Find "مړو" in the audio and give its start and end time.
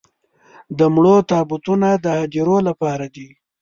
0.93-1.15